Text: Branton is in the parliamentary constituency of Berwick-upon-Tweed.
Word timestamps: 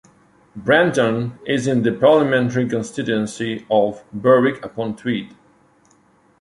Branton 0.57 1.33
is 1.45 1.67
in 1.67 1.83
the 1.83 1.91
parliamentary 1.93 2.67
constituency 2.67 3.67
of 3.69 4.03
Berwick-upon-Tweed. 4.11 5.35